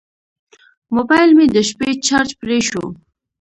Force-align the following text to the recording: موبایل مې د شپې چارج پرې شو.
موبایل 0.95 1.29
مې 1.37 1.45
د 1.55 1.57
شپې 1.69 1.89
چارج 2.07 2.31
پرې 2.41 2.59
شو. 2.69 2.85